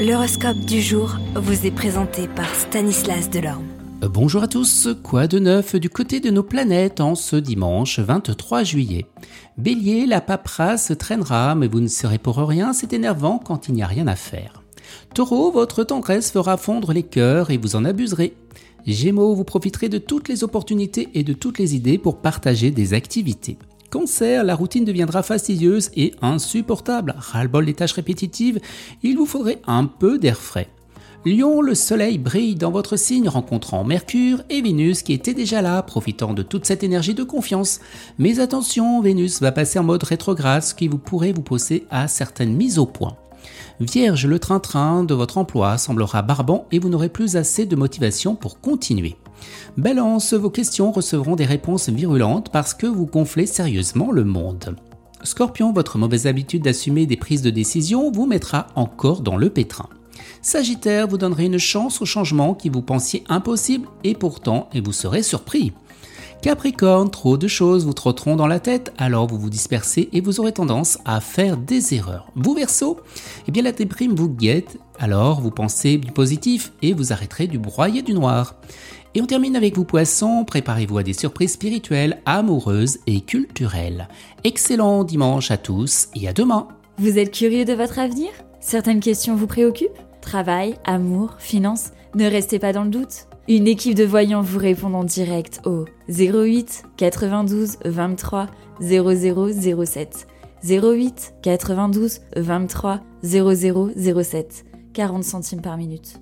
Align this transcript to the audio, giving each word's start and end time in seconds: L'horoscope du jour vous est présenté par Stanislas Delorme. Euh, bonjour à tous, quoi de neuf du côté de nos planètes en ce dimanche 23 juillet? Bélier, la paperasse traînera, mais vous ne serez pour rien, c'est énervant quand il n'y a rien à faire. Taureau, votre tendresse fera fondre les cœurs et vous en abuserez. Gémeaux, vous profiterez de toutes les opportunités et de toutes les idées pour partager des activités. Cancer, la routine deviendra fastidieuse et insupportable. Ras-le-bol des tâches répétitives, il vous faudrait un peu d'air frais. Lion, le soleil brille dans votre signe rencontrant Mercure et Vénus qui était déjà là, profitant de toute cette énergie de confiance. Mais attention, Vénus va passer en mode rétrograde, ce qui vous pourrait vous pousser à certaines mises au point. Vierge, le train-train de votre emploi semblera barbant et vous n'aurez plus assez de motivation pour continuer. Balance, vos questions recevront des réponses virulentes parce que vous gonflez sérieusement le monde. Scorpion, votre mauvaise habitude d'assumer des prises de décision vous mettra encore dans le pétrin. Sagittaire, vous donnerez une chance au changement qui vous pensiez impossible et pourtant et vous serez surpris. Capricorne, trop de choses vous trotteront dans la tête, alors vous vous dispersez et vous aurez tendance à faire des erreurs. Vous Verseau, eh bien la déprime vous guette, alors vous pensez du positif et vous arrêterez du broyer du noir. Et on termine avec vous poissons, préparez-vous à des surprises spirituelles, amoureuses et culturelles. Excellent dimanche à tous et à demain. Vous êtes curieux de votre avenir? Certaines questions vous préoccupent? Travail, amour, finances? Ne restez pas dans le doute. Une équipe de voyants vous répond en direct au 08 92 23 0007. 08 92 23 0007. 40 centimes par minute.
L'horoscope 0.00 0.60
du 0.60 0.80
jour 0.80 1.18
vous 1.34 1.66
est 1.66 1.70
présenté 1.70 2.26
par 2.26 2.54
Stanislas 2.54 3.28
Delorme. 3.28 3.66
Euh, 4.02 4.08
bonjour 4.08 4.42
à 4.42 4.48
tous, 4.48 4.88
quoi 5.02 5.26
de 5.26 5.38
neuf 5.38 5.76
du 5.76 5.90
côté 5.90 6.20
de 6.20 6.30
nos 6.30 6.42
planètes 6.42 7.02
en 7.02 7.14
ce 7.14 7.36
dimanche 7.36 7.98
23 7.98 8.64
juillet? 8.64 9.04
Bélier, 9.58 10.06
la 10.06 10.22
paperasse 10.22 10.92
traînera, 10.98 11.54
mais 11.54 11.68
vous 11.68 11.80
ne 11.80 11.86
serez 11.86 12.16
pour 12.16 12.38
rien, 12.38 12.72
c'est 12.72 12.94
énervant 12.94 13.38
quand 13.38 13.68
il 13.68 13.74
n'y 13.74 13.82
a 13.82 13.86
rien 13.86 14.06
à 14.06 14.16
faire. 14.16 14.62
Taureau, 15.14 15.50
votre 15.50 15.84
tendresse 15.84 16.30
fera 16.30 16.56
fondre 16.56 16.94
les 16.94 17.02
cœurs 17.02 17.50
et 17.50 17.58
vous 17.58 17.76
en 17.76 17.84
abuserez. 17.84 18.34
Gémeaux, 18.86 19.34
vous 19.34 19.44
profiterez 19.44 19.90
de 19.90 19.98
toutes 19.98 20.30
les 20.30 20.44
opportunités 20.44 21.10
et 21.12 21.24
de 21.24 21.34
toutes 21.34 21.58
les 21.58 21.74
idées 21.74 21.98
pour 21.98 22.22
partager 22.22 22.70
des 22.70 22.94
activités. 22.94 23.58
Cancer, 23.90 24.44
la 24.44 24.54
routine 24.54 24.84
deviendra 24.84 25.24
fastidieuse 25.24 25.90
et 25.96 26.14
insupportable. 26.22 27.16
Ras-le-bol 27.18 27.66
des 27.66 27.74
tâches 27.74 27.92
répétitives, 27.92 28.60
il 29.02 29.16
vous 29.16 29.26
faudrait 29.26 29.60
un 29.66 29.84
peu 29.86 30.16
d'air 30.16 30.38
frais. 30.38 30.68
Lion, 31.26 31.60
le 31.60 31.74
soleil 31.74 32.16
brille 32.16 32.54
dans 32.54 32.70
votre 32.70 32.96
signe 32.96 33.28
rencontrant 33.28 33.82
Mercure 33.82 34.42
et 34.48 34.62
Vénus 34.62 35.02
qui 35.02 35.12
était 35.12 35.34
déjà 35.34 35.60
là, 35.60 35.82
profitant 35.82 36.32
de 36.34 36.42
toute 36.42 36.64
cette 36.64 36.84
énergie 36.84 37.14
de 37.14 37.24
confiance. 37.24 37.80
Mais 38.18 38.38
attention, 38.38 39.02
Vénus 39.02 39.42
va 39.42 39.52
passer 39.52 39.78
en 39.78 39.84
mode 39.84 40.04
rétrograde, 40.04 40.62
ce 40.62 40.74
qui 40.74 40.88
vous 40.88 40.96
pourrait 40.96 41.32
vous 41.32 41.42
pousser 41.42 41.84
à 41.90 42.06
certaines 42.06 42.54
mises 42.54 42.78
au 42.78 42.86
point. 42.86 43.16
Vierge, 43.80 44.26
le 44.26 44.38
train-train 44.38 45.04
de 45.04 45.14
votre 45.14 45.36
emploi 45.36 45.78
semblera 45.78 46.22
barbant 46.22 46.66
et 46.70 46.78
vous 46.78 46.90
n'aurez 46.90 47.08
plus 47.08 47.36
assez 47.36 47.66
de 47.66 47.76
motivation 47.76 48.34
pour 48.34 48.60
continuer. 48.60 49.16
Balance, 49.76 50.34
vos 50.34 50.50
questions 50.50 50.92
recevront 50.92 51.36
des 51.36 51.44
réponses 51.44 51.88
virulentes 51.88 52.50
parce 52.50 52.74
que 52.74 52.86
vous 52.86 53.06
gonflez 53.06 53.46
sérieusement 53.46 54.10
le 54.10 54.24
monde. 54.24 54.76
Scorpion, 55.22 55.72
votre 55.72 55.98
mauvaise 55.98 56.26
habitude 56.26 56.62
d'assumer 56.62 57.06
des 57.06 57.16
prises 57.16 57.42
de 57.42 57.50
décision 57.50 58.10
vous 58.10 58.26
mettra 58.26 58.68
encore 58.74 59.20
dans 59.20 59.36
le 59.36 59.50
pétrin. 59.50 59.88
Sagittaire, 60.42 61.06
vous 61.06 61.18
donnerez 61.18 61.44
une 61.44 61.58
chance 61.58 62.00
au 62.00 62.06
changement 62.06 62.54
qui 62.54 62.70
vous 62.70 62.82
pensiez 62.82 63.24
impossible 63.28 63.88
et 64.04 64.14
pourtant 64.14 64.70
et 64.72 64.80
vous 64.80 64.92
serez 64.92 65.22
surpris. 65.22 65.72
Capricorne, 66.42 67.10
trop 67.10 67.36
de 67.36 67.46
choses 67.48 67.84
vous 67.84 67.92
trotteront 67.92 68.34
dans 68.34 68.46
la 68.46 68.60
tête, 68.60 68.94
alors 68.96 69.26
vous 69.26 69.38
vous 69.38 69.50
dispersez 69.50 70.08
et 70.14 70.22
vous 70.22 70.40
aurez 70.40 70.52
tendance 70.52 70.96
à 71.04 71.20
faire 71.20 71.58
des 71.58 71.94
erreurs. 71.94 72.28
Vous 72.34 72.54
Verseau, 72.54 72.98
eh 73.46 73.52
bien 73.52 73.62
la 73.62 73.72
déprime 73.72 74.14
vous 74.14 74.30
guette, 74.30 74.78
alors 74.98 75.42
vous 75.42 75.50
pensez 75.50 75.98
du 75.98 76.12
positif 76.12 76.72
et 76.80 76.94
vous 76.94 77.12
arrêterez 77.12 77.46
du 77.46 77.58
broyer 77.58 78.00
du 78.00 78.14
noir. 78.14 78.54
Et 79.14 79.20
on 79.20 79.26
termine 79.26 79.54
avec 79.54 79.76
vous 79.76 79.84
poissons, 79.84 80.44
préparez-vous 80.46 80.96
à 80.96 81.02
des 81.02 81.12
surprises 81.12 81.52
spirituelles, 81.52 82.22
amoureuses 82.24 83.00
et 83.06 83.20
culturelles. 83.20 84.08
Excellent 84.42 85.04
dimanche 85.04 85.50
à 85.50 85.58
tous 85.58 86.08
et 86.14 86.26
à 86.26 86.32
demain. 86.32 86.68
Vous 86.96 87.18
êtes 87.18 87.32
curieux 87.32 87.66
de 87.66 87.74
votre 87.74 87.98
avenir? 87.98 88.30
Certaines 88.60 89.00
questions 89.00 89.36
vous 89.36 89.46
préoccupent? 89.46 89.90
Travail, 90.22 90.76
amour, 90.84 91.34
finances? 91.38 91.90
Ne 92.14 92.24
restez 92.24 92.58
pas 92.58 92.72
dans 92.72 92.84
le 92.84 92.90
doute. 92.90 93.26
Une 93.48 93.66
équipe 93.66 93.96
de 93.96 94.04
voyants 94.04 94.42
vous 94.42 94.60
répond 94.60 94.94
en 94.94 95.02
direct 95.02 95.60
au 95.64 95.84
08 96.10 96.84
92 96.96 97.78
23 97.84 98.48
0007. 98.80 100.26
08 100.68 101.34
92 101.42 102.20
23 102.36 103.00
0007. 103.22 104.64
40 104.92 105.22
centimes 105.22 105.62
par 105.62 105.76
minute. 105.76 106.20